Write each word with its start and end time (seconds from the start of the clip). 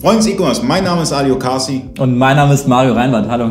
Freunde 0.00 0.24
des 0.24 0.28
E-Commerce, 0.28 0.64
mein 0.64 0.82
Name 0.82 1.02
ist 1.02 1.12
Ali 1.12 1.30
Okasi. 1.30 1.82
Und 1.98 2.16
mein 2.16 2.34
Name 2.34 2.54
ist 2.54 2.66
Mario 2.66 2.94
Reinwand. 2.94 3.28
Hallo. 3.28 3.50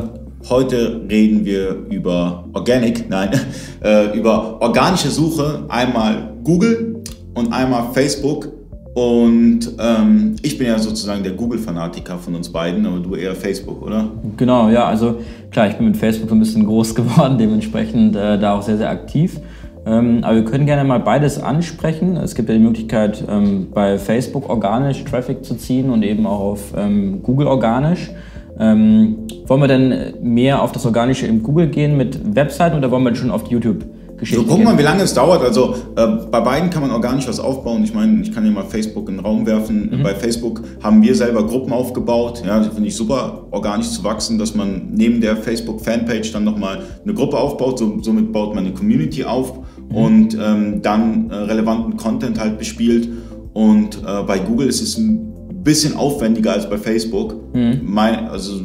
Heute 0.50 1.00
reden 1.08 1.46
wir 1.46 1.76
über 1.92 2.44
Organic, 2.54 3.08
nein, 3.08 3.30
äh, 3.84 4.18
über 4.18 4.60
organische 4.60 5.10
Suche. 5.10 5.64
Einmal 5.70 6.34
Google 6.44 7.04
und 7.36 7.54
einmal 7.54 7.94
Facebook. 7.94 8.52
Und 8.96 9.60
ähm, 9.78 10.38
ich 10.42 10.58
bin 10.58 10.66
ja 10.66 10.80
sozusagen 10.80 11.22
der 11.22 11.34
Google-Fanatiker 11.34 12.18
von 12.18 12.34
uns 12.34 12.52
beiden, 12.52 12.84
aber 12.88 12.98
du 12.98 13.14
eher 13.14 13.36
Facebook, 13.36 13.84
oder? 13.84 14.10
Genau, 14.36 14.70
ja, 14.70 14.86
also 14.86 15.20
klar, 15.52 15.68
ich 15.68 15.76
bin 15.76 15.86
mit 15.86 15.98
Facebook 15.98 16.30
so 16.30 16.36
ein 16.36 16.40
bisschen 16.40 16.66
groß 16.66 16.96
geworden, 16.96 17.38
dementsprechend 17.38 18.16
äh, 18.16 18.40
da 18.40 18.56
auch 18.56 18.64
sehr, 18.64 18.78
sehr 18.78 18.90
aktiv. 18.90 19.40
Ähm, 19.86 20.20
aber 20.24 20.36
wir 20.36 20.46
können 20.46 20.66
gerne 20.66 20.84
mal 20.84 21.00
beides 21.00 21.42
ansprechen. 21.42 22.18
Es 22.18 22.36
gibt 22.36 22.50
ja 22.50 22.56
die 22.56 22.62
Möglichkeit, 22.62 23.24
ähm, 23.30 23.68
bei 23.74 23.98
Facebook 23.98 24.50
organisch 24.50 25.04
Traffic 25.06 25.44
zu 25.44 25.56
ziehen 25.56 25.90
und 25.90 26.04
eben 26.04 26.26
auch 26.28 26.40
auf 26.40 26.74
ähm, 26.78 27.24
Google 27.24 27.48
organisch. 27.48 28.12
wollen 28.58 29.28
wir 29.48 29.68
denn 29.70 30.14
mehr 30.22 30.62
auf 30.62 30.74
das 30.74 30.86
Organische 30.86 31.26
im 31.28 31.44
Google 31.44 31.68
gehen 31.68 31.96
mit 31.96 32.36
Webseiten 32.36 32.78
oder 32.78 32.92
wollen 32.92 33.06
wir 33.06 33.16
schon 33.16 33.32
auf 33.32 33.48
YouTube 33.48 33.86
Geschichte. 34.20 34.44
So, 34.44 34.56
guck 34.56 34.64
mal, 34.64 34.78
wie 34.78 34.84
lange 34.84 35.04
es 35.04 35.14
dauert. 35.14 35.42
Also 35.42 35.76
äh, 35.96 36.08
bei 36.30 36.42
beiden 36.42 36.70
kann 36.70 36.82
man 36.82 36.92
organisch 36.92 37.28
was 37.28 37.40
aufbauen. 37.40 37.84
Ich 37.84 37.94
meine, 37.94 38.22
ich 38.22 38.34
kann 38.34 38.44
hier 38.44 38.52
mal 38.52 38.66
Facebook 38.66 39.08
in 39.10 39.16
den 39.16 39.26
Raum 39.26 39.46
werfen. 39.46 39.90
Mhm. 39.92 40.04
Bei 40.04 40.14
Facebook 40.14 40.62
haben 40.84 41.02
wir 41.02 41.16
selber 41.16 41.46
Gruppen 41.46 41.72
aufgebaut. 41.72 42.44
Ja, 42.46 42.62
finde 42.64 42.88
ich 42.88 42.96
super, 42.96 43.46
organisch 43.52 43.90
zu 43.90 44.04
wachsen, 44.04 44.38
dass 44.38 44.54
man 44.54 44.90
neben 44.92 45.22
der 45.22 45.38
Facebook-Fanpage 45.38 46.32
dann 46.34 46.44
nochmal 46.44 46.80
eine 47.04 47.14
Gruppe 47.14 47.38
aufbaut. 47.38 47.80
So, 47.80 48.00
somit 48.02 48.32
baut 48.32 48.54
man 48.54 48.66
eine 48.66 48.74
Community 48.74 49.24
auf. 49.24 49.60
Und 49.94 50.38
ähm, 50.40 50.82
dann 50.82 51.30
äh, 51.30 51.36
relevanten 51.36 51.98
Content 51.98 52.40
halt 52.40 52.58
bespielt. 52.58 53.10
Und 53.54 53.98
äh, 54.06 54.24
bei 54.24 54.40
Google 54.40 54.68
ist 54.68 54.82
es 54.82 54.98
ein 54.98 55.64
bisschen 55.64 55.96
aufwendiger 55.96 56.54
als 56.54 56.70
bei 56.70 56.78
Facebook. 56.78 57.54
Mhm. 57.54 57.82
Mein, 57.84 58.28
also 58.28 58.62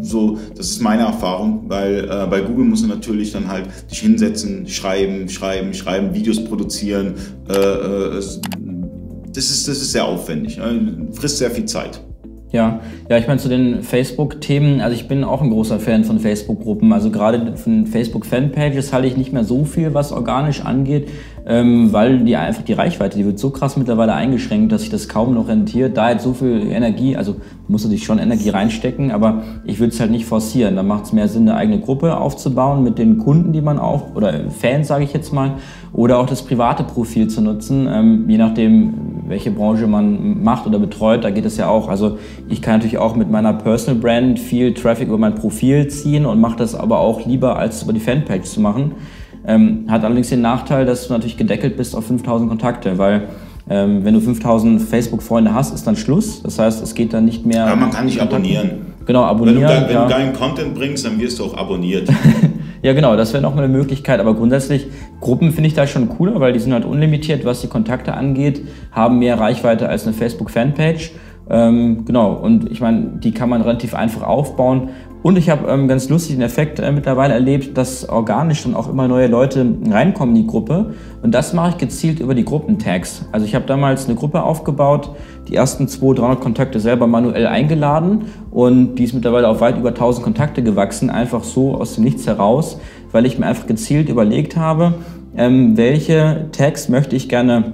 so, 0.00 0.38
das 0.54 0.70
ist 0.70 0.80
meine 0.80 1.02
Erfahrung, 1.02 1.64
weil 1.68 2.04
äh, 2.04 2.26
bei 2.28 2.40
Google 2.42 2.66
musst 2.66 2.84
du 2.84 2.88
natürlich 2.88 3.32
dann 3.32 3.48
halt 3.48 3.68
dich 3.90 4.00
hinsetzen, 4.00 4.68
schreiben, 4.68 5.28
schreiben, 5.28 5.72
schreiben, 5.74 6.14
Videos 6.14 6.44
produzieren. 6.44 7.14
Äh, 7.48 7.54
äh, 7.54 8.14
das, 8.14 9.50
ist, 9.50 9.66
das 9.66 9.78
ist 9.78 9.92
sehr 9.92 10.04
aufwendig, 10.04 10.58
ne? 10.58 11.08
frisst 11.12 11.38
sehr 11.38 11.50
viel 11.50 11.64
Zeit. 11.64 12.00
Ja, 12.54 12.78
ja, 13.08 13.18
ich 13.18 13.26
meine 13.26 13.40
zu 13.40 13.48
den 13.48 13.82
Facebook-Themen, 13.82 14.80
also 14.80 14.94
ich 14.94 15.08
bin 15.08 15.24
auch 15.24 15.42
ein 15.42 15.50
großer 15.50 15.80
Fan 15.80 16.04
von 16.04 16.20
Facebook-Gruppen. 16.20 16.92
Also 16.92 17.10
gerade 17.10 17.56
von 17.56 17.84
Facebook-Fanpages 17.88 18.92
halte 18.92 19.08
ich 19.08 19.16
nicht 19.16 19.32
mehr 19.32 19.42
so 19.42 19.64
viel, 19.64 19.92
was 19.92 20.12
organisch 20.12 20.64
angeht, 20.64 21.08
ähm, 21.46 21.92
weil 21.92 22.20
die 22.20 22.36
einfach 22.36 22.62
die 22.62 22.72
Reichweite, 22.72 23.18
die 23.18 23.26
wird 23.26 23.38
so 23.38 23.50
krass 23.50 23.76
mittlerweile 23.76 24.14
eingeschränkt, 24.14 24.72
dass 24.72 24.80
sich 24.80 24.90
das 24.90 25.08
kaum 25.08 25.34
noch 25.34 25.48
rentiert. 25.48 25.96
Da 25.96 26.10
jetzt 26.10 26.24
so 26.24 26.32
viel 26.32 26.70
Energie, 26.70 27.16
also 27.16 27.36
musst 27.68 27.84
du 27.84 27.90
dich 27.90 28.04
schon 28.04 28.18
Energie 28.18 28.48
reinstecken, 28.48 29.10
aber 29.10 29.42
ich 29.64 29.78
würde 29.78 29.92
es 29.92 30.00
halt 30.00 30.10
nicht 30.10 30.24
forcieren. 30.24 30.76
Da 30.76 30.82
macht 30.82 31.04
es 31.04 31.12
mehr 31.12 31.28
Sinn, 31.28 31.48
eine 31.48 31.58
eigene 31.58 31.80
Gruppe 31.80 32.16
aufzubauen 32.16 32.82
mit 32.82 32.98
den 32.98 33.18
Kunden, 33.18 33.52
die 33.52 33.60
man 33.60 33.78
auch, 33.78 34.14
oder 34.14 34.50
Fans, 34.50 34.88
sage 34.88 35.04
ich 35.04 35.12
jetzt 35.12 35.34
mal, 35.34 35.52
oder 35.92 36.18
auch 36.18 36.26
das 36.26 36.42
private 36.42 36.82
Profil 36.82 37.28
zu 37.28 37.42
nutzen, 37.42 37.88
ähm, 37.92 38.24
je 38.28 38.38
nachdem, 38.38 38.94
welche 39.28 39.50
Branche 39.50 39.86
man 39.86 40.42
macht 40.42 40.66
oder 40.66 40.78
betreut, 40.78 41.24
da 41.24 41.30
geht 41.30 41.44
es 41.44 41.58
ja 41.58 41.68
auch. 41.68 41.88
Also 41.88 42.18
ich 42.48 42.62
kann 42.62 42.74
natürlich 42.74 42.98
auch 42.98 43.16
mit 43.16 43.30
meiner 43.30 43.52
Personal 43.52 44.00
Brand 44.00 44.38
viel 44.38 44.72
Traffic 44.72 45.08
über 45.08 45.18
mein 45.18 45.34
Profil 45.34 45.88
ziehen 45.88 46.24
und 46.24 46.40
mache 46.40 46.56
das 46.56 46.74
aber 46.74 47.00
auch 47.00 47.26
lieber, 47.26 47.58
als 47.58 47.82
über 47.82 47.92
die 47.92 48.00
Fanpage 48.00 48.44
zu 48.44 48.60
machen. 48.60 48.92
Ähm, 49.46 49.84
hat 49.88 50.04
allerdings 50.04 50.30
den 50.30 50.40
Nachteil, 50.40 50.86
dass 50.86 51.06
du 51.06 51.12
natürlich 51.12 51.36
gedeckelt 51.36 51.76
bist 51.76 51.94
auf 51.94 52.06
5000 52.06 52.48
Kontakte, 52.48 52.98
weil 52.98 53.28
ähm, 53.68 54.04
wenn 54.04 54.14
du 54.14 54.20
5000 54.20 54.82
Facebook-Freunde 54.82 55.54
hast, 55.54 55.74
ist 55.74 55.86
dann 55.86 55.96
Schluss. 55.96 56.42
Das 56.42 56.58
heißt, 56.58 56.82
es 56.82 56.94
geht 56.94 57.14
dann 57.14 57.24
nicht 57.24 57.46
mehr. 57.46 57.66
Aber 57.66 57.76
man 57.76 57.90
kann 57.90 58.04
nicht 58.04 58.20
abonnieren. 58.20 58.94
Genau, 59.06 59.22
abonnieren. 59.22 59.62
Wenn 59.62 59.68
du, 59.68 59.68
dein, 59.68 59.88
wenn 59.88 59.94
ja. 59.94 60.04
du 60.04 60.10
deinen 60.10 60.32
Content 60.34 60.74
bringst, 60.74 61.04
dann 61.04 61.18
wirst 61.18 61.38
du 61.38 61.44
auch 61.44 61.56
abonniert. 61.56 62.08
ja, 62.82 62.92
genau, 62.92 63.16
das 63.16 63.32
wäre 63.32 63.42
nochmal 63.42 63.64
eine 63.64 63.72
Möglichkeit. 63.72 64.20
Aber 64.20 64.34
grundsätzlich, 64.34 64.86
Gruppen 65.20 65.52
finde 65.52 65.68
ich 65.68 65.74
da 65.74 65.86
schon 65.86 66.08
cooler, 66.10 66.40
weil 66.40 66.52
die 66.52 66.58
sind 66.58 66.72
halt 66.72 66.84
unlimitiert, 66.84 67.44
was 67.44 67.62
die 67.62 67.68
Kontakte 67.68 68.14
angeht, 68.14 68.62
haben 68.92 69.18
mehr 69.18 69.38
Reichweite 69.38 69.88
als 69.88 70.06
eine 70.06 70.14
Facebook-Fanpage. 70.14 71.12
Ähm, 71.48 72.04
genau, 72.06 72.32
und 72.34 72.70
ich 72.70 72.80
meine, 72.80 73.18
die 73.22 73.32
kann 73.32 73.48
man 73.48 73.62
relativ 73.62 73.94
einfach 73.94 74.22
aufbauen. 74.22 74.88
Und 75.24 75.38
ich 75.38 75.48
habe 75.48 75.66
ähm, 75.70 75.88
ganz 75.88 76.10
lustig 76.10 76.36
den 76.36 76.42
Effekt 76.42 76.80
äh, 76.80 76.92
mittlerweile 76.92 77.32
erlebt, 77.32 77.78
dass 77.78 78.06
organisch 78.06 78.64
dann 78.64 78.74
auch 78.74 78.90
immer 78.90 79.08
neue 79.08 79.26
Leute 79.26 79.66
reinkommen 79.88 80.36
in 80.36 80.42
die 80.42 80.46
Gruppe. 80.46 80.92
Und 81.22 81.34
das 81.34 81.54
mache 81.54 81.70
ich 81.70 81.78
gezielt 81.78 82.20
über 82.20 82.34
die 82.34 82.44
Gruppentags. 82.44 83.24
Also 83.32 83.46
ich 83.46 83.54
habe 83.54 83.64
damals 83.64 84.04
eine 84.04 84.16
Gruppe 84.16 84.42
aufgebaut, 84.42 85.16
die 85.48 85.54
ersten 85.54 85.88
200, 85.88 86.18
300 86.18 86.40
Kontakte 86.42 86.78
selber 86.78 87.06
manuell 87.06 87.46
eingeladen 87.46 88.26
und 88.50 88.96
die 88.96 89.04
ist 89.04 89.14
mittlerweile 89.14 89.48
auf 89.48 89.62
weit 89.62 89.78
über 89.78 89.88
1000 89.88 90.22
Kontakte 90.22 90.62
gewachsen, 90.62 91.08
einfach 91.08 91.42
so 91.42 91.74
aus 91.74 91.94
dem 91.94 92.04
Nichts 92.04 92.26
heraus, 92.26 92.78
weil 93.10 93.24
ich 93.24 93.38
mir 93.38 93.46
einfach 93.46 93.66
gezielt 93.66 94.10
überlegt 94.10 94.58
habe, 94.58 94.92
ähm, 95.38 95.78
welche 95.78 96.48
Tags 96.52 96.90
möchte 96.90 97.16
ich 97.16 97.30
gerne 97.30 97.72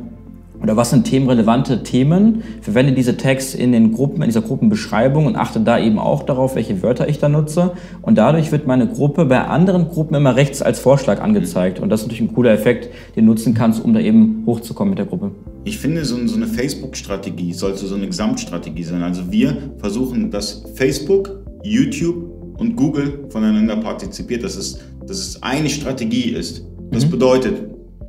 oder 0.63 0.77
was 0.77 0.91
sind 0.91 1.05
themenrelevante 1.05 1.83
Themen, 1.83 2.43
verwende 2.61 2.93
diese 2.93 3.17
Tags 3.17 3.55
in 3.55 3.73
den 3.73 3.93
Gruppen, 3.93 4.23
in 4.23 4.29
dieser 4.29 4.43
Gruppenbeschreibung 4.43 5.27
und 5.27 5.37
achte 5.37 5.61
da 5.61 5.79
eben 5.79 5.99
auch 5.99 6.23
darauf, 6.25 6.55
welche 6.55 6.83
Wörter 6.83 7.09
ich 7.09 7.19
da 7.19 7.29
nutze. 7.29 7.73
Und 8.03 8.19
dadurch 8.19 8.53
wird 8.53 8.67
meine 8.67 8.87
Gruppe 8.87 9.25
bei 9.25 9.41
anderen 9.41 9.89
Gruppen 9.89 10.15
immer 10.15 10.37
rechts 10.37 10.61
als 10.61 10.79
Vorschlag 10.79 11.21
angezeigt. 11.23 11.81
Und 11.81 11.89
das 11.89 12.01
ist 12.01 12.07
natürlich 12.07 12.31
ein 12.31 12.35
cooler 12.35 12.53
Effekt, 12.53 12.91
den 13.17 13.25
du 13.25 13.33
nutzen 13.33 13.55
kannst, 13.55 13.83
um 13.83 13.95
da 13.95 14.01
eben 14.01 14.43
hochzukommen 14.47 14.91
mit 14.91 14.99
der 14.99 15.07
Gruppe. 15.07 15.31
Ich 15.65 15.79
finde, 15.79 16.05
so 16.05 16.17
eine 16.17 16.47
Facebook-Strategie 16.47 17.53
sollte 17.53 17.87
so 17.87 17.95
eine 17.95 18.07
Gesamtstrategie 18.07 18.83
sein. 18.83 19.03
Also 19.03 19.31
wir 19.31 19.57
versuchen, 19.79 20.31
dass 20.31 20.65
Facebook, 20.75 21.43
YouTube 21.63 22.55
und 22.59 22.77
Google 22.77 23.27
voneinander 23.31 23.77
partizipiert, 23.77 24.45
dass 24.45 24.57
es, 24.57 24.79
dass 25.07 25.19
es 25.19 25.43
eine 25.43 25.71
Strategie 25.71 26.31
ist. 26.31 26.65
Das 26.91 27.07
mhm. 27.07 27.11
bedeutet, 27.11 27.63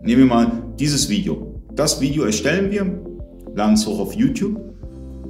nehmen 0.04 0.24
wir 0.24 0.26
mal 0.26 0.52
dieses 0.78 1.10
Video. 1.10 1.51
Das 1.76 2.02
Video 2.02 2.24
erstellen 2.24 2.72
wir, 2.72 2.86
laden 3.56 3.76
es 3.76 3.86
hoch 3.86 4.00
auf 4.00 4.14
YouTube, 4.14 4.60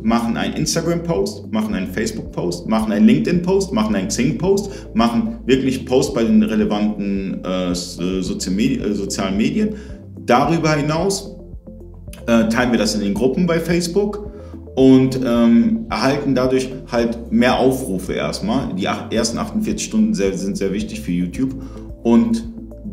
machen 0.03 0.37
einen 0.37 0.55
Instagram-Post, 0.55 1.51
machen 1.51 1.75
einen 1.75 1.87
Facebook-Post, 1.87 2.67
machen 2.67 2.91
einen 2.91 3.05
LinkedIn-Post, 3.05 3.71
machen 3.71 3.95
einen 3.95 4.07
Xing-Post, 4.07 4.95
machen 4.95 5.39
wirklich 5.45 5.85
Post 5.85 6.13
bei 6.13 6.23
den 6.23 6.41
relevanten 6.41 7.43
äh, 7.45 7.71
äh 7.71 7.73
sozialen 8.21 9.37
Medien. 9.37 9.75
Darüber 10.25 10.73
hinaus 10.73 11.35
äh, 12.25 12.47
teilen 12.49 12.71
wir 12.71 12.79
das 12.79 12.95
in 12.95 13.01
den 13.01 13.13
Gruppen 13.13 13.45
bei 13.45 13.59
Facebook 13.59 14.31
und 14.75 15.19
ähm, 15.23 15.85
erhalten 15.89 16.33
dadurch 16.33 16.71
halt 16.91 17.31
mehr 17.31 17.59
Aufrufe 17.59 18.13
erstmal. 18.13 18.73
Die 18.73 18.85
ersten 18.85 19.37
48 19.37 19.85
Stunden 19.85 20.13
sind 20.13 20.57
sehr 20.57 20.73
wichtig 20.73 21.01
für 21.01 21.11
YouTube 21.11 21.53
und 22.03 22.50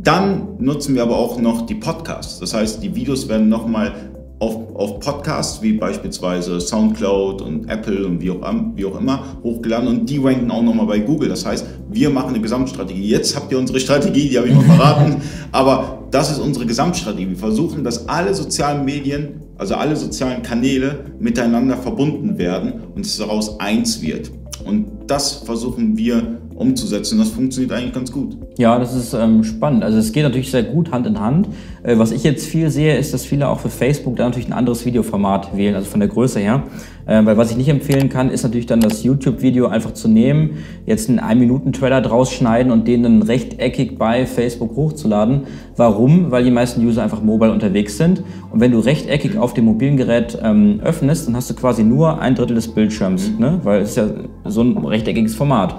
dann 0.08 0.56
nutzen 0.58 0.94
wir 0.94 1.02
aber 1.02 1.18
auch 1.18 1.38
noch 1.38 1.66
die 1.66 1.74
Podcasts. 1.74 2.40
Das 2.40 2.54
heißt, 2.54 2.82
die 2.82 2.94
Videos 2.94 3.28
werden 3.28 3.50
nochmal 3.50 3.92
auf, 4.38 4.74
auf 4.74 5.00
Podcasts 5.00 5.60
wie 5.60 5.74
beispielsweise 5.74 6.62
Soundcloud 6.62 7.42
und 7.42 7.68
Apple 7.68 8.06
und 8.06 8.22
wie 8.22 8.30
auch, 8.30 8.40
wie 8.74 8.86
auch 8.86 8.98
immer 8.98 9.22
hochgeladen 9.42 9.86
und 9.86 10.08
die 10.08 10.16
ranken 10.16 10.50
auch 10.50 10.62
nochmal 10.62 10.86
bei 10.86 11.00
Google. 11.00 11.28
Das 11.28 11.44
heißt, 11.44 11.66
wir 11.90 12.08
machen 12.08 12.30
eine 12.30 12.40
Gesamtstrategie. 12.40 13.06
Jetzt 13.06 13.36
habt 13.36 13.52
ihr 13.52 13.58
unsere 13.58 13.80
Strategie, 13.80 14.30
die 14.30 14.38
habe 14.38 14.48
ich 14.48 14.54
mal 14.54 14.62
verraten, 14.76 15.16
aber 15.52 15.98
das 16.10 16.30
ist 16.30 16.38
unsere 16.38 16.64
Gesamtstrategie. 16.64 17.28
Wir 17.28 17.36
versuchen, 17.36 17.84
dass 17.84 18.08
alle 18.08 18.32
sozialen 18.32 18.86
Medien, 18.86 19.42
also 19.58 19.74
alle 19.74 19.94
sozialen 19.94 20.42
Kanäle 20.42 21.04
miteinander 21.20 21.76
verbunden 21.76 22.38
werden 22.38 22.72
und 22.94 23.04
es 23.04 23.18
daraus 23.18 23.60
eins 23.60 24.00
wird. 24.00 24.30
Und 24.64 24.86
das 25.06 25.34
versuchen 25.34 25.98
wir 25.98 26.38
umzusetzen. 26.58 27.18
Das 27.18 27.30
funktioniert 27.30 27.72
eigentlich 27.72 27.94
ganz 27.94 28.12
gut. 28.12 28.36
Ja, 28.58 28.78
das 28.78 28.94
ist 28.94 29.14
ähm, 29.14 29.44
spannend. 29.44 29.84
Also 29.84 29.98
es 29.98 30.12
geht 30.12 30.24
natürlich 30.24 30.50
sehr 30.50 30.64
gut 30.64 30.90
Hand 30.90 31.06
in 31.06 31.20
Hand. 31.20 31.48
Äh, 31.82 31.98
was 31.98 32.10
ich 32.10 32.24
jetzt 32.24 32.46
viel 32.46 32.70
sehe, 32.70 32.96
ist, 32.96 33.14
dass 33.14 33.24
viele 33.24 33.48
auch 33.48 33.60
für 33.60 33.70
Facebook 33.70 34.16
da 34.16 34.24
natürlich 34.24 34.48
ein 34.48 34.52
anderes 34.52 34.84
Videoformat 34.84 35.56
wählen, 35.56 35.74
also 35.74 35.88
von 35.88 36.00
der 36.00 36.08
Größe 36.08 36.40
her. 36.40 36.64
Äh, 37.06 37.24
weil 37.24 37.36
was 37.36 37.50
ich 37.50 37.56
nicht 37.56 37.68
empfehlen 37.68 38.08
kann, 38.08 38.30
ist 38.30 38.42
natürlich 38.42 38.66
dann 38.66 38.80
das 38.80 39.04
YouTube-Video 39.04 39.68
einfach 39.68 39.94
zu 39.94 40.08
nehmen, 40.08 40.58
jetzt 40.84 41.08
einen 41.08 41.20
1-Minuten-Trailer 41.20 42.00
draus 42.00 42.32
schneiden 42.32 42.72
und 42.72 42.86
den 42.88 43.02
dann 43.02 43.22
rechteckig 43.22 43.96
bei 43.96 44.26
Facebook 44.26 44.74
hochzuladen. 44.76 45.42
Warum? 45.76 46.30
Weil 46.30 46.44
die 46.44 46.50
meisten 46.50 46.84
User 46.84 47.02
einfach 47.02 47.22
mobile 47.22 47.52
unterwegs 47.52 47.96
sind. 47.96 48.22
Und 48.50 48.60
wenn 48.60 48.72
du 48.72 48.80
rechteckig 48.80 49.38
auf 49.38 49.54
dem 49.54 49.64
mobilen 49.64 49.96
Gerät 49.96 50.38
ähm, 50.42 50.80
öffnest, 50.82 51.28
dann 51.28 51.36
hast 51.36 51.48
du 51.48 51.54
quasi 51.54 51.84
nur 51.84 52.20
ein 52.20 52.34
Drittel 52.34 52.56
des 52.56 52.68
Bildschirms, 52.68 53.30
mhm. 53.30 53.38
ne? 53.38 53.60
weil 53.62 53.82
es 53.82 53.90
ist 53.90 53.96
ja 53.96 54.08
so 54.44 54.62
ein 54.62 54.76
rechteckiges 54.76 55.34
Format. 55.34 55.76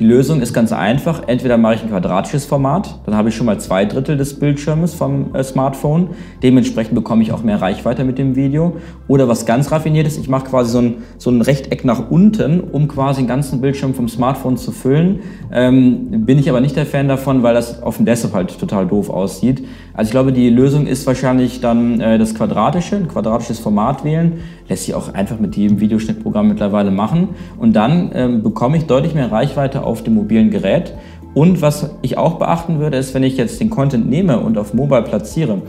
Die 0.00 0.06
Lösung 0.06 0.40
ist 0.40 0.54
ganz 0.54 0.72
einfach. 0.72 1.24
Entweder 1.26 1.58
mache 1.58 1.74
ich 1.74 1.82
ein 1.82 1.90
quadratisches 1.90 2.46
Format, 2.46 3.00
dann 3.04 3.14
habe 3.14 3.28
ich 3.28 3.36
schon 3.36 3.44
mal 3.44 3.60
zwei 3.60 3.84
Drittel 3.84 4.16
des 4.16 4.40
Bildschirmes 4.40 4.94
vom 4.94 5.34
äh, 5.34 5.44
Smartphone. 5.44 6.08
Dementsprechend 6.42 6.94
bekomme 6.94 7.22
ich 7.22 7.32
auch 7.32 7.42
mehr 7.42 7.60
Reichweite 7.60 8.04
mit 8.04 8.16
dem 8.16 8.34
Video. 8.34 8.76
Oder 9.08 9.28
was 9.28 9.44
ganz 9.44 9.70
raffiniertes, 9.70 10.16
ich 10.16 10.30
mache 10.30 10.48
quasi 10.48 10.72
so 10.72 10.78
ein, 10.78 10.94
so 11.18 11.28
ein 11.28 11.42
Rechteck 11.42 11.84
nach 11.84 12.10
unten, 12.10 12.60
um 12.60 12.88
quasi 12.88 13.20
den 13.20 13.28
ganzen 13.28 13.60
Bildschirm 13.60 13.92
vom 13.92 14.08
Smartphone 14.08 14.56
zu 14.56 14.72
füllen. 14.72 15.20
Ähm, 15.52 16.24
bin 16.24 16.38
ich 16.38 16.48
aber 16.48 16.62
nicht 16.62 16.76
der 16.76 16.86
Fan 16.86 17.06
davon, 17.06 17.42
weil 17.42 17.52
das 17.52 17.82
auf 17.82 17.98
dem 17.98 18.06
Desktop 18.06 18.32
halt 18.32 18.58
total 18.58 18.86
doof 18.86 19.10
aussieht. 19.10 19.66
Also 20.00 20.08
ich 20.08 20.12
glaube, 20.12 20.32
die 20.32 20.48
Lösung 20.48 20.86
ist 20.86 21.06
wahrscheinlich 21.06 21.60
dann 21.60 22.00
äh, 22.00 22.18
das 22.18 22.34
Quadratische, 22.34 22.96
ein 22.96 23.06
quadratisches 23.06 23.58
Format 23.58 24.02
wählen. 24.02 24.40
Lässt 24.66 24.86
sich 24.86 24.94
auch 24.94 25.12
einfach 25.12 25.38
mit 25.38 25.56
jedem 25.56 25.78
Videoschnittprogramm 25.78 26.48
mittlerweile 26.48 26.90
machen. 26.90 27.28
Und 27.58 27.76
dann 27.76 28.10
ähm, 28.14 28.42
bekomme 28.42 28.78
ich 28.78 28.86
deutlich 28.86 29.12
mehr 29.12 29.30
Reichweite 29.30 29.84
auf 29.84 30.02
dem 30.02 30.14
mobilen 30.14 30.48
Gerät. 30.50 30.94
Und 31.34 31.60
was 31.60 31.90
ich 32.00 32.16
auch 32.16 32.38
beachten 32.38 32.78
würde, 32.78 32.96
ist, 32.96 33.12
wenn 33.12 33.22
ich 33.22 33.36
jetzt 33.36 33.60
den 33.60 33.68
Content 33.68 34.08
nehme 34.08 34.40
und 34.40 34.56
auf 34.56 34.72
Mobile 34.72 35.02
platziere, 35.02 35.60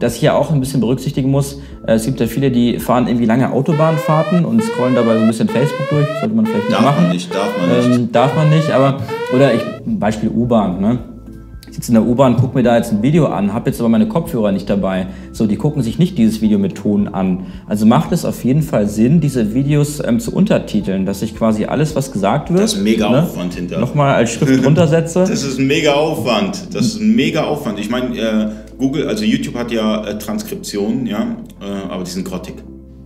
dass 0.00 0.16
ich 0.16 0.22
ja 0.22 0.34
auch 0.34 0.50
ein 0.50 0.60
bisschen 0.60 0.80
berücksichtigen 0.80 1.30
muss, 1.30 1.60
äh, 1.86 1.92
es 1.92 2.06
gibt 2.06 2.20
ja 2.20 2.26
viele, 2.26 2.50
die 2.50 2.78
fahren 2.78 3.06
irgendwie 3.06 3.26
lange 3.26 3.52
Autobahnfahrten 3.52 4.46
und 4.46 4.62
scrollen 4.62 4.94
dabei 4.94 5.16
so 5.16 5.20
ein 5.20 5.26
bisschen 5.26 5.50
Facebook 5.50 5.90
durch. 5.90 6.06
Sollte 6.20 6.34
man 6.34 6.46
vielleicht 6.46 6.70
nicht 6.70 6.74
darf 6.74 6.84
machen. 6.86 7.02
Man 7.02 7.12
nicht, 7.12 7.34
darf 7.34 7.58
man 7.58 7.76
nicht. 7.76 7.98
Ähm, 7.98 8.12
darf 8.12 8.34
man 8.34 8.48
nicht, 8.48 8.70
aber, 8.70 8.96
oder 9.34 9.52
ich, 9.52 9.60
Beispiel 9.84 10.30
U-Bahn, 10.30 10.80
ne? 10.80 11.17
Sitze 11.78 11.92
in 11.92 11.94
der 11.94 12.04
U-Bahn, 12.04 12.36
gucke 12.36 12.56
mir 12.56 12.64
da 12.64 12.76
jetzt 12.76 12.90
ein 12.92 13.02
Video 13.02 13.26
an, 13.26 13.52
habe 13.54 13.70
jetzt 13.70 13.78
aber 13.78 13.88
meine 13.88 14.08
Kopfhörer 14.08 14.50
nicht 14.50 14.68
dabei. 14.68 15.06
So, 15.30 15.46
die 15.46 15.54
gucken 15.54 15.80
sich 15.84 15.96
nicht 16.00 16.18
dieses 16.18 16.40
Video 16.40 16.58
mit 16.58 16.74
Ton 16.74 17.06
an. 17.06 17.46
Also 17.68 17.86
macht 17.86 18.10
es 18.10 18.24
auf 18.24 18.42
jeden 18.44 18.62
Fall 18.62 18.88
Sinn, 18.88 19.20
diese 19.20 19.54
Videos 19.54 20.02
ähm, 20.04 20.18
zu 20.18 20.32
untertiteln, 20.34 21.06
dass 21.06 21.22
ich 21.22 21.36
quasi 21.36 21.66
alles, 21.66 21.94
was 21.94 22.10
gesagt 22.10 22.50
wird, 22.50 22.64
Das 22.64 22.72
ist 22.72 22.78
ein 22.78 22.82
mega 22.84 23.08
ne, 23.08 23.22
Aufwand 23.22 23.54
hinter. 23.54 23.78
nochmal 23.78 24.12
als 24.16 24.32
Schrift 24.32 24.64
runtersetze. 24.66 25.20
Das 25.20 25.44
ist 25.44 25.60
ein 25.60 25.68
mega 25.68 25.92
Aufwand. 25.92 26.74
Das 26.74 26.84
ist 26.84 27.00
ein 27.00 27.14
mega 27.14 27.44
Aufwand. 27.44 27.78
Ich 27.78 27.90
meine, 27.90 28.18
äh, 28.18 28.48
Google, 28.76 29.06
also 29.06 29.22
YouTube 29.24 29.54
hat 29.54 29.70
ja 29.70 30.04
äh, 30.04 30.18
Transkriptionen, 30.18 31.06
ja, 31.06 31.36
äh, 31.60 31.92
aber 31.92 32.02
die 32.02 32.10
sind 32.10 32.24
grottig. 32.24 32.56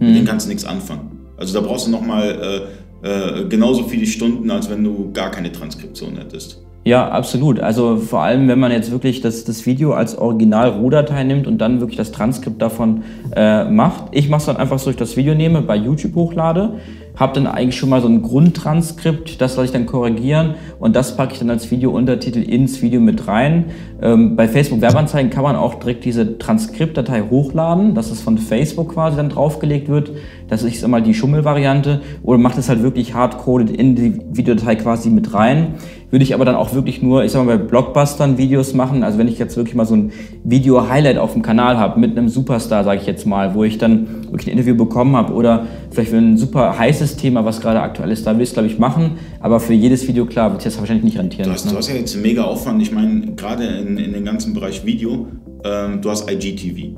Mit 0.00 0.08
Mhm. 0.08 0.14
denen 0.14 0.26
kannst 0.26 0.46
du 0.46 0.48
nichts 0.48 0.64
anfangen. 0.64 1.10
Also 1.36 1.52
da 1.52 1.60
brauchst 1.60 1.86
du 1.86 1.90
nochmal 1.90 2.64
äh, 3.04 3.06
äh, 3.06 3.44
genauso 3.50 3.82
viele 3.84 4.06
Stunden, 4.06 4.50
als 4.50 4.70
wenn 4.70 4.82
du 4.82 5.10
gar 5.12 5.30
keine 5.30 5.52
Transkription 5.52 6.16
hättest. 6.16 6.62
Ja, 6.84 7.08
absolut. 7.08 7.60
Also 7.60 7.96
vor 7.96 8.22
allem, 8.22 8.48
wenn 8.48 8.58
man 8.58 8.72
jetzt 8.72 8.90
wirklich 8.90 9.20
das, 9.20 9.44
das 9.44 9.66
Video 9.66 9.92
als 9.92 10.18
Original-Rohdatei 10.18 11.22
nimmt 11.22 11.46
und 11.46 11.58
dann 11.58 11.78
wirklich 11.78 11.96
das 11.96 12.10
Transkript 12.10 12.60
davon 12.60 13.04
äh, 13.36 13.64
macht. 13.64 14.06
Ich 14.10 14.28
mache 14.28 14.40
es 14.40 14.46
dann 14.46 14.56
einfach 14.56 14.80
so, 14.80 14.86
dass 14.86 14.94
ich 14.94 14.98
das 14.98 15.16
Video 15.16 15.34
nehme, 15.34 15.62
bei 15.62 15.76
YouTube 15.76 16.16
hochlade, 16.16 16.80
habe 17.16 17.34
dann 17.34 17.46
eigentlich 17.46 17.76
schon 17.76 17.90
mal 17.90 18.00
so 18.00 18.08
ein 18.08 18.22
Grundtranskript, 18.22 19.40
das 19.40 19.56
lasse 19.56 19.66
ich 19.66 19.72
dann 19.72 19.86
korrigieren 19.86 20.54
und 20.80 20.96
das 20.96 21.16
packe 21.16 21.34
ich 21.34 21.38
dann 21.38 21.50
als 21.50 21.70
Videountertitel 21.70 22.40
ins 22.40 22.82
Video 22.82 23.00
mit 23.00 23.28
rein. 23.28 23.66
Ähm, 24.00 24.34
bei 24.34 24.48
Facebook 24.48 24.80
Werbeanzeigen 24.80 25.30
kann 25.30 25.44
man 25.44 25.54
auch 25.54 25.74
direkt 25.74 26.04
diese 26.04 26.38
Transkriptdatei 26.38 27.24
hochladen, 27.30 27.94
dass 27.94 28.10
es 28.10 28.20
von 28.20 28.38
Facebook 28.38 28.94
quasi 28.94 29.16
dann 29.16 29.28
draufgelegt 29.28 29.88
wird. 29.88 30.10
Das 30.52 30.62
ist 30.62 30.84
einmal 30.84 31.00
die 31.00 31.14
Schummelvariante 31.14 32.02
oder 32.22 32.36
macht 32.36 32.58
es 32.58 32.68
halt 32.68 32.82
wirklich 32.82 33.14
hardcoded 33.14 33.70
in 33.70 33.96
die 33.96 34.20
Videodatei 34.32 34.76
quasi 34.76 35.08
mit 35.08 35.32
rein. 35.32 35.76
Würde 36.10 36.24
ich 36.24 36.34
aber 36.34 36.44
dann 36.44 36.56
auch 36.56 36.74
wirklich 36.74 37.00
nur, 37.00 37.24
ich 37.24 37.32
sag 37.32 37.46
mal, 37.46 37.56
bei 37.56 37.64
Blockbustern 37.64 38.36
Videos 38.36 38.74
machen. 38.74 39.02
Also 39.02 39.16
wenn 39.16 39.28
ich 39.28 39.38
jetzt 39.38 39.56
wirklich 39.56 39.74
mal 39.74 39.86
so 39.86 39.94
ein 39.94 40.12
Video-Highlight 40.44 41.16
auf 41.16 41.32
dem 41.32 41.40
Kanal 41.40 41.78
habe 41.78 41.98
mit 41.98 42.18
einem 42.18 42.28
Superstar, 42.28 42.84
sage 42.84 43.00
ich 43.00 43.06
jetzt 43.06 43.26
mal, 43.26 43.54
wo 43.54 43.64
ich 43.64 43.78
dann 43.78 44.24
wirklich 44.24 44.48
ein 44.48 44.58
Interview 44.58 44.76
bekommen 44.76 45.16
habe 45.16 45.32
oder 45.32 45.68
vielleicht 45.90 46.10
für 46.10 46.18
ein 46.18 46.36
super 46.36 46.78
heißes 46.78 47.16
Thema, 47.16 47.46
was 47.46 47.62
gerade 47.62 47.80
aktuell 47.80 48.10
ist, 48.10 48.26
da 48.26 48.34
will 48.34 48.42
ich 48.42 48.50
es, 48.50 48.52
glaube 48.52 48.68
ich, 48.68 48.78
machen. 48.78 49.12
Aber 49.40 49.58
für 49.58 49.72
jedes 49.72 50.06
Video, 50.06 50.26
klar, 50.26 50.50
wird 50.50 50.58
es 50.58 50.66
jetzt 50.66 50.78
wahrscheinlich 50.78 51.04
nicht 51.04 51.18
rentieren. 51.18 51.46
Du 51.46 51.52
hast, 51.52 51.64
du 51.64 51.70
ne? 51.70 51.78
hast 51.78 51.88
ja 51.88 51.94
jetzt 51.94 52.12
einen 52.12 52.24
mega 52.24 52.42
Aufwand. 52.42 52.82
Ich 52.82 52.92
meine, 52.92 53.34
gerade 53.36 53.64
in, 53.64 53.96
in 53.96 54.12
dem 54.12 54.26
ganzen 54.26 54.52
Bereich 54.52 54.84
Video, 54.84 55.28
ähm, 55.64 56.02
du 56.02 56.10
hast 56.10 56.30
IGTV. 56.30 56.94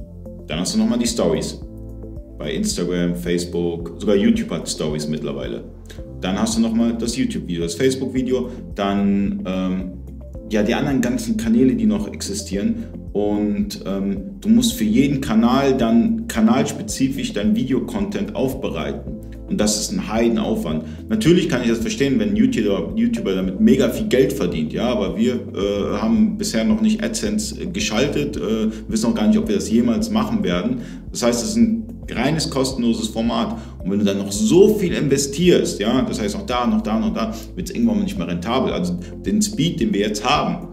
Dann 0.48 0.58
hast 0.58 0.74
du 0.74 0.80
nochmal 0.80 0.98
die 0.98 1.06
Stories. 1.06 1.63
Bei 2.38 2.52
Instagram, 2.52 3.14
Facebook, 3.14 3.96
sogar 3.98 4.16
YouTube 4.16 4.50
hat 4.50 4.68
Stories 4.68 5.08
mittlerweile. 5.08 5.64
Dann 6.20 6.38
hast 6.38 6.56
du 6.56 6.60
nochmal 6.60 6.96
das 6.98 7.16
YouTube-Video, 7.16 7.62
das 7.62 7.74
Facebook-Video, 7.74 8.50
dann 8.74 9.42
ähm, 9.46 9.92
ja, 10.50 10.62
die 10.62 10.74
anderen 10.74 11.00
ganzen 11.00 11.36
Kanäle, 11.36 11.74
die 11.74 11.86
noch 11.86 12.12
existieren. 12.12 12.84
Und 13.12 13.84
ähm, 13.86 14.40
du 14.40 14.48
musst 14.48 14.74
für 14.74 14.84
jeden 14.84 15.20
Kanal 15.20 15.76
dann 15.76 16.26
kanalspezifisch 16.26 17.32
dein 17.32 17.54
Videocontent 17.54 18.34
aufbereiten. 18.34 19.14
Und 19.48 19.60
das 19.60 19.78
ist 19.78 19.92
ein 19.92 20.08
Heidenaufwand. 20.08 20.84
Natürlich 21.10 21.48
kann 21.48 21.62
ich 21.62 21.68
das 21.68 21.78
verstehen, 21.78 22.18
wenn 22.18 22.34
YouTuber, 22.34 22.94
YouTuber 22.96 23.34
damit 23.34 23.60
mega 23.60 23.90
viel 23.90 24.06
Geld 24.08 24.32
verdient, 24.32 24.72
ja, 24.72 24.88
aber 24.88 25.18
wir 25.18 25.34
äh, 25.34 25.98
haben 25.98 26.38
bisher 26.38 26.64
noch 26.64 26.80
nicht 26.80 27.04
AdSense 27.04 27.60
äh, 27.60 27.66
geschaltet, 27.66 28.38
äh, 28.38 28.70
wissen 28.88 29.06
auch 29.06 29.14
gar 29.14 29.28
nicht, 29.28 29.38
ob 29.38 29.46
wir 29.46 29.56
das 29.56 29.70
jemals 29.70 30.10
machen 30.10 30.42
werden. 30.42 30.78
Das 31.12 31.22
heißt, 31.22 31.42
es 31.42 31.50
ist 31.50 31.56
ein 31.56 31.83
reines 32.10 32.50
kostenloses 32.50 33.08
Format. 33.08 33.56
Und 33.82 33.90
wenn 33.90 33.98
du 33.98 34.04
dann 34.04 34.18
noch 34.18 34.32
so 34.32 34.74
viel 34.74 34.92
investierst, 34.92 35.80
ja, 35.80 36.02
das 36.02 36.20
heißt 36.20 36.36
auch 36.36 36.46
da, 36.46 36.66
noch 36.66 36.82
da, 36.82 36.98
noch 36.98 37.12
da, 37.12 37.32
wird 37.54 37.68
es 37.68 37.74
irgendwann 37.74 38.02
nicht 38.02 38.18
mehr 38.18 38.28
rentabel. 38.28 38.72
Also 38.72 38.98
den 39.24 39.40
Speed, 39.42 39.80
den 39.80 39.92
wir 39.92 40.00
jetzt 40.00 40.24
haben 40.24 40.68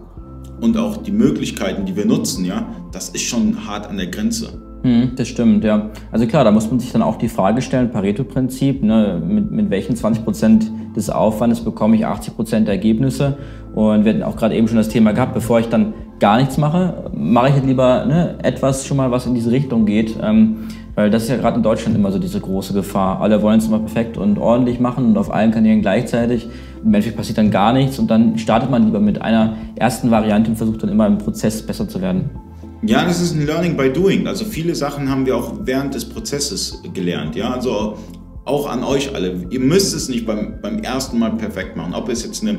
und 0.60 0.76
auch 0.76 0.98
die 0.98 1.12
Möglichkeiten, 1.12 1.84
die 1.86 1.96
wir 1.96 2.06
nutzen, 2.06 2.44
ja, 2.44 2.66
das 2.92 3.10
ist 3.10 3.22
schon 3.22 3.66
hart 3.66 3.86
an 3.88 3.96
der 3.96 4.06
Grenze. 4.06 4.62
Hm, 4.82 5.12
das 5.14 5.28
stimmt, 5.28 5.62
ja. 5.62 5.90
Also 6.10 6.26
klar, 6.26 6.44
da 6.44 6.50
muss 6.50 6.68
man 6.68 6.80
sich 6.80 6.90
dann 6.90 7.02
auch 7.02 7.16
die 7.16 7.28
Frage 7.28 7.62
stellen, 7.62 7.90
Pareto-Prinzip, 7.90 8.82
ne, 8.82 9.22
mit, 9.24 9.50
mit 9.50 9.70
welchen 9.70 9.94
20% 9.94 10.94
des 10.96 11.08
Aufwandes 11.08 11.60
bekomme 11.60 11.96
ich 11.96 12.06
80% 12.06 12.64
der 12.64 12.74
Ergebnisse? 12.74 13.36
Und 13.74 14.04
wir 14.04 14.12
hatten 14.12 14.22
auch 14.24 14.36
gerade 14.36 14.56
eben 14.56 14.66
schon 14.66 14.76
das 14.76 14.88
Thema 14.88 15.12
gehabt, 15.12 15.34
bevor 15.34 15.60
ich 15.60 15.68
dann 15.68 15.94
gar 16.18 16.38
nichts 16.38 16.58
mache, 16.58 17.10
mache 17.14 17.48
ich 17.48 17.54
halt 17.54 17.66
lieber 17.66 18.04
ne, 18.06 18.38
etwas 18.42 18.86
schon 18.86 18.96
mal, 18.96 19.10
was 19.10 19.26
in 19.26 19.34
diese 19.34 19.50
Richtung 19.50 19.86
geht. 19.86 20.16
Ähm, 20.20 20.68
weil 20.94 21.10
das 21.10 21.24
ist 21.24 21.28
ja 21.30 21.36
gerade 21.36 21.56
in 21.56 21.62
Deutschland 21.62 21.96
immer 21.96 22.12
so 22.12 22.18
diese 22.18 22.40
große 22.40 22.74
Gefahr. 22.74 23.20
Alle 23.20 23.42
wollen 23.42 23.58
es 23.58 23.66
immer 23.66 23.78
perfekt 23.78 24.18
und 24.18 24.38
ordentlich 24.38 24.78
machen 24.78 25.06
und 25.06 25.18
auf 25.18 25.32
allen 25.32 25.50
Kanälen 25.50 25.80
gleichzeitig. 25.80 26.48
Und 26.82 26.90
menschlich 26.90 27.16
passiert 27.16 27.38
dann 27.38 27.50
gar 27.50 27.72
nichts 27.72 27.98
und 27.98 28.10
dann 28.10 28.38
startet 28.38 28.70
man 28.70 28.84
lieber 28.84 29.00
mit 29.00 29.22
einer 29.22 29.56
ersten 29.76 30.10
Variante 30.10 30.50
und 30.50 30.56
versucht 30.56 30.82
dann 30.82 30.90
immer 30.90 31.06
im 31.06 31.18
Prozess 31.18 31.62
besser 31.62 31.88
zu 31.88 32.00
werden. 32.02 32.30
Ja, 32.84 33.04
das 33.04 33.20
ist 33.20 33.34
ein 33.34 33.46
Learning 33.46 33.76
by 33.76 33.92
Doing. 33.92 34.26
Also 34.26 34.44
viele 34.44 34.74
Sachen 34.74 35.08
haben 35.08 35.24
wir 35.24 35.36
auch 35.36 35.54
während 35.62 35.94
des 35.94 36.04
Prozesses 36.04 36.82
gelernt. 36.92 37.36
Ja, 37.36 37.52
also 37.52 37.96
auch 38.44 38.68
an 38.68 38.82
euch 38.82 39.14
alle. 39.14 39.46
Ihr 39.50 39.60
müsst 39.60 39.94
es 39.94 40.08
nicht 40.08 40.26
beim, 40.26 40.60
beim 40.60 40.80
ersten 40.80 41.18
Mal 41.18 41.30
perfekt 41.36 41.76
machen. 41.76 41.94
Ob 41.94 42.08
es 42.08 42.24
jetzt 42.24 42.42
eine 42.42 42.58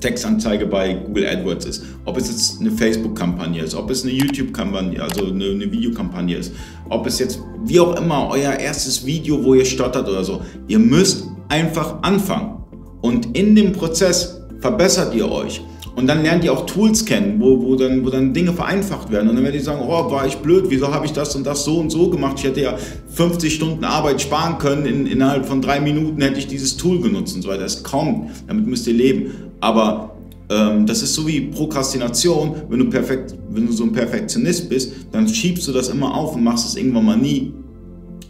Textanzeige 0.00 0.66
bei 0.66 0.94
Google 0.94 1.26
AdWords 1.26 1.66
ist, 1.66 1.84
ob 2.06 2.16
es 2.16 2.28
jetzt 2.28 2.60
eine 2.60 2.70
Facebook-Kampagne 2.70 3.62
ist, 3.62 3.74
ob 3.74 3.90
es 3.90 4.02
eine 4.02 4.12
YouTube-Kampagne, 4.12 5.02
also 5.02 5.26
eine, 5.26 5.44
eine 5.44 5.70
Videokampagne 5.70 6.36
ist, 6.36 6.54
ob 6.88 7.06
es 7.06 7.18
jetzt 7.18 7.40
wie 7.64 7.80
auch 7.80 7.96
immer 7.96 8.28
euer 8.30 8.52
erstes 8.52 9.04
Video, 9.04 9.44
wo 9.44 9.54
ihr 9.54 9.64
stottert 9.64 10.08
oder 10.08 10.24
so. 10.24 10.40
Ihr 10.68 10.78
müsst 10.78 11.28
einfach 11.48 12.02
anfangen. 12.02 12.56
Und 13.00 13.36
in 13.36 13.54
dem 13.54 13.72
Prozess 13.72 14.40
verbessert 14.60 15.14
ihr 15.14 15.30
euch. 15.30 15.62
Und 15.96 16.06
dann 16.06 16.22
lernt 16.22 16.44
ihr 16.44 16.52
auch 16.52 16.66
Tools 16.66 17.04
kennen, 17.04 17.40
wo, 17.40 17.62
wo, 17.62 17.74
dann, 17.74 18.04
wo 18.04 18.10
dann 18.10 18.32
Dinge 18.32 18.52
vereinfacht 18.52 19.10
werden. 19.10 19.28
Und 19.28 19.34
dann 19.34 19.44
werdet 19.44 19.60
ihr 19.60 19.64
sagen, 19.64 19.82
oh, 19.84 20.10
war 20.10 20.26
ich 20.26 20.36
blöd, 20.36 20.66
wieso 20.68 20.92
habe 20.92 21.04
ich 21.04 21.12
das 21.12 21.34
und 21.34 21.44
das 21.44 21.64
so 21.64 21.78
und 21.78 21.90
so 21.90 22.08
gemacht? 22.08 22.36
Ich 22.38 22.44
hätte 22.44 22.60
ja 22.60 22.76
50 23.14 23.52
Stunden 23.52 23.84
Arbeit 23.84 24.20
sparen 24.20 24.58
können, 24.58 24.86
in, 24.86 25.06
innerhalb 25.06 25.46
von 25.46 25.60
drei 25.60 25.80
Minuten 25.80 26.20
hätte 26.22 26.38
ich 26.38 26.46
dieses 26.46 26.76
Tool 26.76 27.00
genutzt 27.00 27.34
und 27.34 27.42
so 27.42 27.48
weiter. 27.48 27.64
Es 27.64 27.82
kommt, 27.82 28.30
damit 28.46 28.66
müsst 28.66 28.86
ihr 28.86 28.94
leben. 28.94 29.32
Aber 29.60 30.16
ähm, 30.50 30.84
das 30.84 31.02
ist 31.02 31.14
so 31.14 31.26
wie 31.26 31.42
Prokrastination. 31.42 32.62
Wenn 32.68 32.80
du, 32.80 32.90
perfekt, 32.90 33.36
wenn 33.50 33.66
du 33.66 33.72
so 33.72 33.84
ein 33.84 33.92
Perfektionist 33.92 34.68
bist, 34.68 34.92
dann 35.12 35.28
schiebst 35.28 35.66
du 35.68 35.72
das 35.72 35.88
immer 35.88 36.14
auf 36.14 36.34
und 36.34 36.42
machst 36.42 36.66
es 36.66 36.76
irgendwann 36.76 37.06
mal 37.06 37.16
nie. 37.16 37.54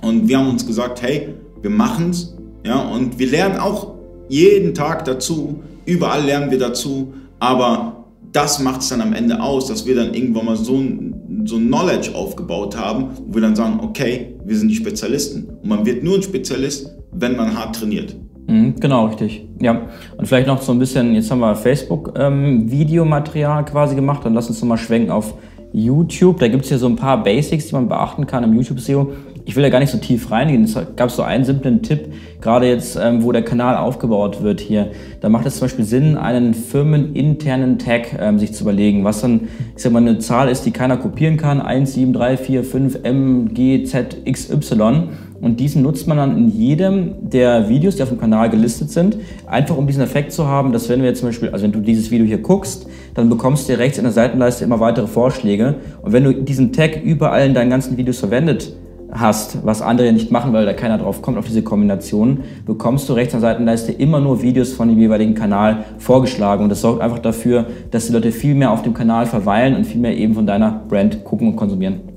Und 0.02 0.28
wir 0.28 0.38
haben 0.38 0.50
uns 0.50 0.66
gesagt, 0.66 1.02
hey, 1.02 1.34
wir 1.62 1.70
machen 1.70 2.10
es. 2.10 2.36
Ja, 2.64 2.78
und 2.78 3.18
wir 3.18 3.30
lernen 3.30 3.58
auch 3.58 3.94
jeden 4.28 4.74
Tag 4.74 5.06
dazu. 5.06 5.60
Überall 5.86 6.24
lernen 6.24 6.50
wir 6.50 6.58
dazu. 6.58 7.14
Aber 7.38 8.04
das 8.32 8.60
macht 8.60 8.82
es 8.82 8.90
dann 8.90 9.00
am 9.00 9.14
Ende 9.14 9.40
aus, 9.40 9.66
dass 9.66 9.86
wir 9.86 9.94
dann 9.94 10.12
irgendwann 10.12 10.44
mal 10.44 10.56
so 10.56 10.76
ein, 10.76 11.44
so 11.46 11.56
ein 11.56 11.68
Knowledge 11.68 12.14
aufgebaut 12.14 12.76
haben, 12.76 13.10
wo 13.26 13.34
wir 13.34 13.40
dann 13.40 13.56
sagen, 13.56 13.80
okay, 13.82 14.36
wir 14.44 14.56
sind 14.56 14.68
die 14.68 14.76
Spezialisten. 14.76 15.46
Und 15.62 15.68
man 15.68 15.86
wird 15.86 16.04
nur 16.04 16.16
ein 16.16 16.22
Spezialist, 16.22 16.90
wenn 17.12 17.34
man 17.36 17.56
hart 17.56 17.76
trainiert. 17.76 18.14
Mhm, 18.50 18.74
Genau, 18.80 19.06
richtig. 19.06 19.46
Ja. 19.60 19.82
Und 20.16 20.26
vielleicht 20.26 20.46
noch 20.46 20.60
so 20.60 20.72
ein 20.72 20.78
bisschen, 20.78 21.14
jetzt 21.14 21.30
haben 21.30 21.40
wir 21.40 21.54
Facebook-Videomaterial 21.54 23.64
quasi 23.64 23.94
gemacht, 23.94 24.24
dann 24.24 24.34
lass 24.34 24.48
uns 24.48 24.60
nochmal 24.60 24.78
schwenken 24.78 25.10
auf 25.10 25.34
YouTube. 25.72 26.40
Da 26.40 26.48
gibt 26.48 26.64
es 26.64 26.70
ja 26.70 26.78
so 26.78 26.88
ein 26.88 26.96
paar 26.96 27.22
Basics, 27.22 27.68
die 27.68 27.74
man 27.74 27.88
beachten 27.88 28.26
kann 28.26 28.44
im 28.44 28.54
YouTube-SEO. 28.54 29.12
Ich 29.46 29.56
will 29.56 29.62
da 29.62 29.70
gar 29.70 29.80
nicht 29.80 29.90
so 29.90 29.98
tief 29.98 30.30
reingehen. 30.30 30.64
Es 30.64 30.78
gab 30.96 31.10
so 31.10 31.22
einen 31.22 31.44
simplen 31.44 31.82
Tipp, 31.82 32.12
gerade 32.40 32.68
jetzt, 32.68 32.96
ähm, 33.00 33.24
wo 33.24 33.32
der 33.32 33.42
Kanal 33.42 33.76
aufgebaut 33.76 34.42
wird 34.42 34.60
hier. 34.60 34.90
Da 35.20 35.28
macht 35.28 35.46
es 35.46 35.56
zum 35.56 35.66
Beispiel 35.66 35.84
Sinn, 35.84 36.16
einen 36.16 36.54
firmeninternen 36.54 37.78
Tag 37.78 38.16
ähm, 38.20 38.38
sich 38.38 38.52
zu 38.52 38.64
überlegen, 38.64 39.02
was 39.02 39.22
dann, 39.22 39.48
ich 39.76 39.82
sag 39.82 39.92
mal, 39.92 40.00
eine 40.00 40.18
Zahl 40.18 40.48
ist, 40.50 40.66
die 40.66 40.70
keiner 40.72 40.98
kopieren 40.98 41.36
kann. 41.36 41.60
1, 41.60 41.94
7, 41.94 42.12
3, 42.12 42.36
4, 42.36 42.64
5, 42.64 42.98
M, 43.02 43.54
G, 43.54 43.82
Z, 43.84 44.18
X, 44.24 44.50
Y. 44.50 45.08
Und 45.40 45.58
diesen 45.58 45.82
nutzt 45.82 46.06
man 46.06 46.18
dann 46.18 46.36
in 46.36 46.48
jedem 46.48 47.30
der 47.30 47.68
Videos, 47.68 47.96
die 47.96 48.02
auf 48.02 48.10
dem 48.10 48.20
Kanal 48.20 48.50
gelistet 48.50 48.90
sind, 48.90 49.16
einfach 49.46 49.76
um 49.76 49.86
diesen 49.86 50.02
Effekt 50.02 50.32
zu 50.32 50.46
haben, 50.46 50.72
dass 50.72 50.88
wenn 50.88 51.00
wir 51.00 51.08
jetzt 51.08 51.20
zum 51.20 51.28
Beispiel, 51.28 51.48
also 51.48 51.64
wenn 51.64 51.72
du 51.72 51.80
dieses 51.80 52.10
Video 52.10 52.26
hier 52.26 52.38
guckst, 52.38 52.86
dann 53.14 53.28
bekommst 53.28 53.68
du 53.68 53.78
rechts 53.78 53.98
in 53.98 54.04
der 54.04 54.12
Seitenleiste 54.12 54.64
immer 54.64 54.80
weitere 54.80 55.06
Vorschläge. 55.06 55.76
Und 56.02 56.12
wenn 56.12 56.24
du 56.24 56.34
diesen 56.34 56.72
Tag 56.72 57.02
überall 57.02 57.46
in 57.46 57.54
deinen 57.54 57.70
ganzen 57.70 57.96
Videos 57.96 58.18
verwendet 58.18 58.74
hast, 59.12 59.64
was 59.64 59.82
andere 59.82 60.12
nicht 60.12 60.30
machen, 60.30 60.52
weil 60.52 60.66
da 60.66 60.72
keiner 60.72 60.98
drauf 60.98 61.22
kommt, 61.22 61.38
auf 61.38 61.46
diese 61.46 61.62
Kombination, 61.62 62.40
bekommst 62.66 63.08
du 63.08 63.14
rechts 63.14 63.34
an 63.34 63.40
der 63.40 63.50
Seitenleiste 63.50 63.92
immer 63.92 64.20
nur 64.20 64.42
Videos 64.42 64.72
von 64.72 64.88
dem 64.88 64.98
jeweiligen 64.98 65.34
Kanal 65.34 65.84
vorgeschlagen. 65.98 66.64
Und 66.64 66.68
das 66.68 66.80
sorgt 66.80 67.00
einfach 67.00 67.18
dafür, 67.18 67.66
dass 67.90 68.06
die 68.06 68.12
Leute 68.12 68.30
viel 68.30 68.54
mehr 68.54 68.70
auf 68.70 68.82
dem 68.82 68.94
Kanal 68.94 69.26
verweilen 69.26 69.74
und 69.74 69.84
viel 69.84 70.00
mehr 70.00 70.16
eben 70.16 70.34
von 70.34 70.46
deiner 70.46 70.82
Brand 70.88 71.24
gucken 71.24 71.48
und 71.48 71.56
konsumieren. 71.56 72.09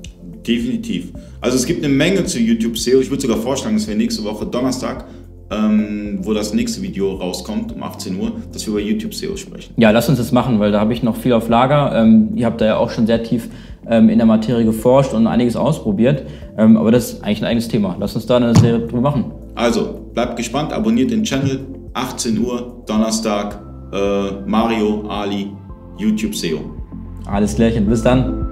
Definitiv. 0.46 1.12
Also 1.40 1.56
es 1.56 1.66
gibt 1.66 1.84
eine 1.84 1.92
Menge 1.92 2.24
zu 2.24 2.38
YouTube 2.38 2.76
SEO. 2.76 3.00
Ich 3.00 3.10
würde 3.10 3.22
sogar 3.22 3.38
vorschlagen, 3.38 3.76
dass 3.76 3.88
wir 3.88 3.94
nächste 3.94 4.24
Woche 4.24 4.46
Donnerstag 4.46 5.06
ähm, 5.50 6.20
wo 6.22 6.32
das 6.32 6.54
nächste 6.54 6.82
Video 6.82 7.14
rauskommt 7.14 7.72
um 7.74 7.82
18 7.82 8.18
Uhr, 8.18 8.32
dass 8.52 8.66
wir 8.66 8.72
über 8.72 8.80
YouTube 8.80 9.14
SEO 9.14 9.36
sprechen. 9.36 9.74
Ja, 9.76 9.90
lass 9.90 10.08
uns 10.08 10.18
das 10.18 10.32
machen, 10.32 10.58
weil 10.58 10.72
da 10.72 10.80
habe 10.80 10.92
ich 10.92 11.02
noch 11.02 11.16
viel 11.16 11.32
auf 11.32 11.48
Lager. 11.48 11.92
Ähm, 11.94 12.30
ihr 12.34 12.46
habt 12.46 12.60
da 12.60 12.66
ja 12.66 12.76
auch 12.76 12.90
schon 12.90 13.06
sehr 13.06 13.22
tief 13.22 13.48
ähm, 13.86 14.08
in 14.08 14.18
der 14.18 14.26
Materie 14.26 14.64
geforscht 14.64 15.12
und 15.12 15.26
einiges 15.26 15.56
ausprobiert. 15.56 16.24
Ähm, 16.56 16.76
aber 16.76 16.90
das 16.90 17.14
ist 17.14 17.24
eigentlich 17.24 17.42
ein 17.42 17.46
eigenes 17.46 17.68
Thema. 17.68 17.96
Lass 17.98 18.14
uns 18.14 18.26
da 18.26 18.36
eine 18.36 18.54
Serie 18.54 18.86
drüber 18.86 19.02
machen. 19.02 19.32
Also, 19.54 20.00
bleibt 20.14 20.36
gespannt, 20.36 20.72
abonniert 20.72 21.10
den 21.10 21.22
Channel. 21.22 21.60
18 21.92 22.38
Uhr, 22.38 22.82
Donnerstag, 22.86 23.60
äh, 23.92 24.32
Mario, 24.46 25.06
Ali, 25.08 25.52
YouTube 25.96 26.34
SEO. 26.34 26.58
Alles 27.26 27.54
klärchen. 27.54 27.86
Bis 27.86 28.02
dann. 28.02 28.43